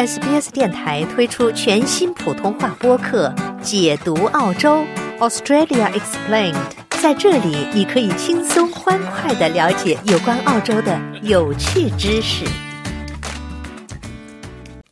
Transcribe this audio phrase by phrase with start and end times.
[0.00, 3.28] SBS 电台推出全新普通话播客
[3.60, 4.82] 《解读澳洲
[5.18, 6.54] Australia Explained》。
[7.02, 12.46] 在这里，你可以轻松欢快的了解有关澳洲的有趣知识。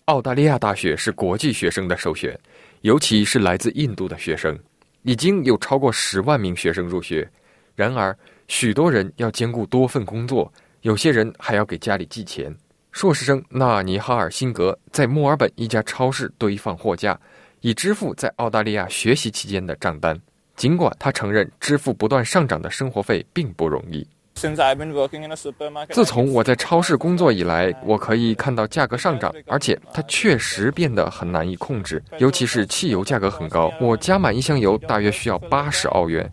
[0.05, 2.39] 澳大利亚大学是国际学生的首选，
[2.83, 4.59] 尤其是来自印度的学生，
[5.05, 7.27] 已经有超过十万名学生入学。
[7.75, 8.15] 然而，
[8.49, 10.53] 许多人要兼顾多份工作，
[10.83, 12.55] 有些人还要给家里寄钱。
[12.99, 17.17] 硕士生纳尼哈尔·辛格在墨尔本一家超市堆放货架，
[17.61, 20.21] 以支付在澳大利亚学习期间的账单。
[20.57, 24.05] 尽管他承认支付不断上涨的生活费并不容易。
[24.35, 33.73] 自从我在超市工作以来，我可以看到价格上涨，而且它确实变得很难以控制，尤其是汽油价格很高。
[33.81, 36.29] 我加满一箱油大约需要八十澳元。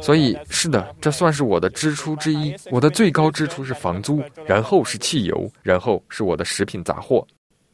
[0.00, 2.54] 所以是的，这算是我的支出之一。
[2.70, 7.26] 我的最高支出是房租，然后是汽油，然后是我的食品杂货。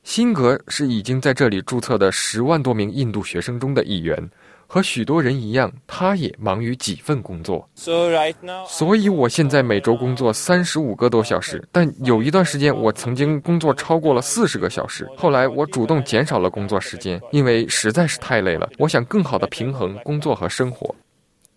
[0.03, 4.19] 辛格是已经在这里注册的十万多名印度学生中的一员，
[4.67, 7.67] 和许多人一样，他也忙于几份工作。
[7.75, 15.09] 所以，我现在每周工作三十五个多小时，但有一段时间我曾经工作超过了四十个小时。
[15.17, 18.69] 后来，我主动减少了工作时间，因为实在是太累了。
[18.77, 20.95] 我想更好的平衡工作和生活。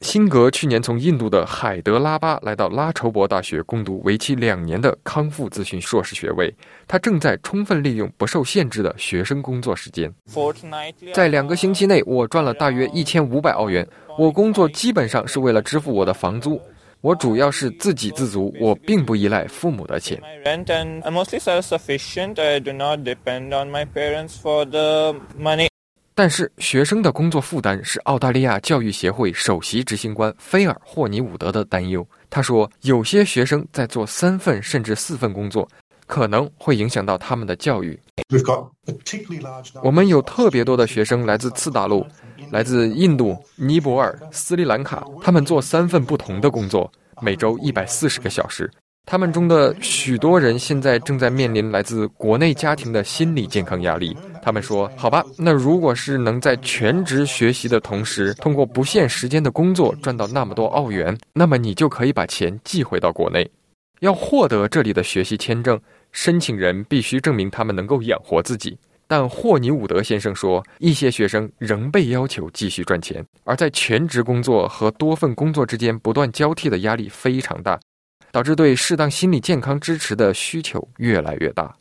[0.01, 6.53] 辛格去年从印度的海德拉巴来到拉筹伯大学攻读为期两年的康复咨询硕士学位。
[6.87, 10.13] 他正在充分利用不受限制的学生工作时间。
[11.13, 13.85] 在两个星期内，我赚了大约一千五百澳元。
[14.17, 16.61] 我工作基本上是为了支付我的房租。
[17.01, 20.19] 我主要是自给自足，我并不依赖父母的钱。
[26.17, 32.03] 但是，学生的工作负担是澳大利亚教育协会首席执行官菲尔·霍尼伍德的担忧。
[32.27, 35.69] 他说，有些学生在做三份甚至四份工作，
[36.07, 37.95] 可能会影响到他们的教育。
[39.83, 42.03] 我们有特别多的学生来自次大陆、
[42.49, 46.91] 来自印度、尼泊尔、斯里兰卡，他们做三份不同的工作，
[47.21, 48.67] 每周一百四十个小时。
[49.05, 54.17] 他们中的许多人现在正在面临来自国内家庭的心理健康压力。
[54.47, 63.51] 他们说：“好吧，那如果是能在全职学习的同时，通过不限时间的工作赚到那么多澳元，那么你就可以把钱寄回到国内。
[63.99, 65.77] 要获得这里的学习签证，
[66.13, 68.77] 申请人必须证明他们能够养活自己。
[69.05, 77.77] 但霍尼伍德先生说，一些学生仍被要求继续赚钱，而在全职工作和多份工作之间不断交替的压力非常大。”
[78.31, 81.75] 导致对适当心理健康支持的需求越来越大。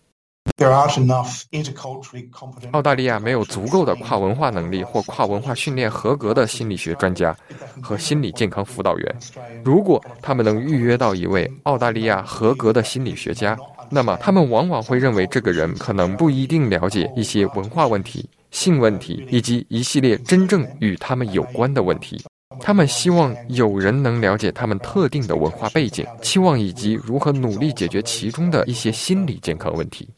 [2.72, 7.36] 澳大利亚没有足够的跨文化能力或跨文化训练合格的心理学专家
[7.82, 9.16] 和心理健康辅导员。
[9.64, 13.56] 如果他们能预约到一位澳大利亚合格的心理学家，
[13.90, 22.24] 那么他们往往会认为这个人可能不一定了解一些文化问题、性问题以及一系列真正与他们有关的问题。
[22.60, 30.08] 他们希望有人能了解他们特定的文化背景、期望以及如何努力解决其中的一些心理健康问题。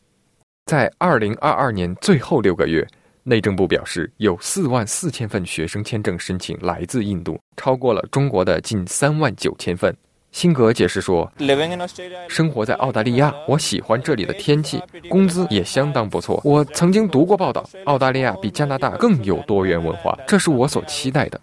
[0.68, 2.86] 在二零二二年最后六个月，
[3.22, 9.90] 内政部表示有四万四千份学生签证申请来自印度，超过了中国的近三万九千份。
[10.30, 11.26] 辛格解释说
[12.28, 16.38] ：“生活在澳大利亚，我喜欢这里的天气，工资也相当不错。
[16.44, 21.40] 我曾经读过报道，澳大利亚比加拿大更有多元文化，这是我所期待的。”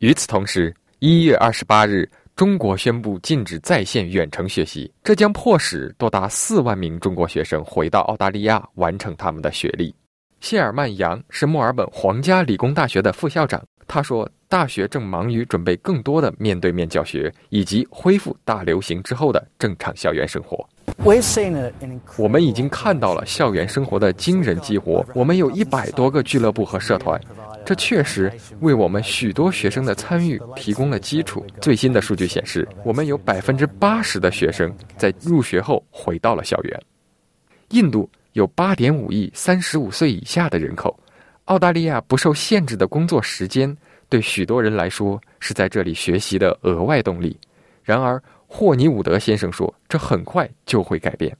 [0.00, 9.94] 与此同时，一月二十八日，中国宣布禁止在线远程学习，这将迫使多达四万名中国学生回到澳大利亚完成他们的学历。
[10.40, 13.62] 谢尔曼·杨是墨尔本皇家理工大学的副校长。
[13.88, 20.68] 他说：“大学正忙于准备更多的面对面教学，以及恢复大流行之后的正常校园生活。
[22.18, 25.06] 我们已经看到了校园生活的惊人激活。
[25.14, 27.18] 我们有一百多个俱乐部和社团，
[27.66, 31.44] 这确实为我们许多学生的参与提供了基础。
[31.60, 36.80] 最新的数据显示，我们有百分之八十的学生在入学后回到了校园。
[37.70, 40.96] 印度有八点五亿三十五岁以下的人口。”
[41.46, 43.76] 澳大利亚不受限制的工作时间，
[44.08, 47.36] 对许多人来说是在这里学习的额外动力。
[47.82, 51.36] 然而，霍尼伍德先生说，这很快就会改变。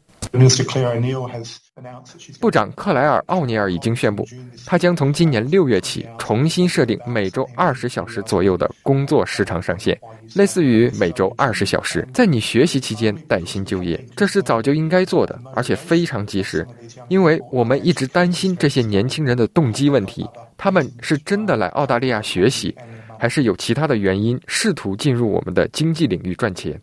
[2.40, 4.26] 部长克莱尔·奥尼尔已经宣布，
[4.64, 9.98] 他将从今年六月起重新设定每周二十小时左右的工作时长上限，
[10.34, 14.02] 类似于每周二十小时，在你学习期间带薪就业。
[14.16, 16.66] 这是早就应该做的，而且非常及时，
[17.08, 20.26] 因为我们一直担心这些年轻人的动机问题：
[20.56, 22.74] 他们是真的来澳大利亚学习，
[23.18, 26.80] 还是有其他的原因试图进入我们的经济领域赚钱？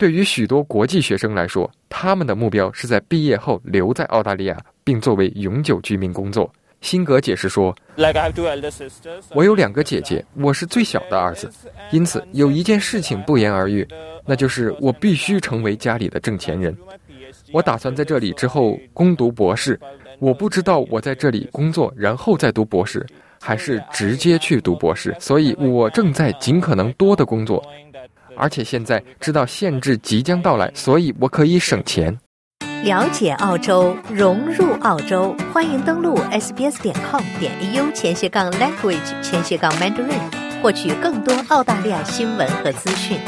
[0.00, 6.50] 对于许多国际学生来说，他们的目标是在毕业后留在澳大利亚，并作为永久居民工作。
[6.80, 7.76] 辛格解释说
[9.34, 11.52] ：“我有两个姐姐，我是最小的儿子，
[11.90, 13.86] 因此有一件事情不言而喻，
[14.24, 16.74] 那就是我必须成为家里的挣钱人。
[17.52, 19.78] 我打算在这里之后攻读博士。
[20.18, 23.06] 我不知道我在这里工作，然后再读博士，
[23.38, 25.14] 还是直接去读博士。
[25.20, 27.62] 所以我正在尽可能多的工作，
[28.40, 32.18] 而且现在知道限制即将到来，所以我可以省钱。”
[32.82, 43.18] 了解澳洲，融入澳洲，欢迎登录 sbs 点 com 点 au 前斜杠 language 前斜杠 mandarin，获取更多澳大利亚新闻和资讯。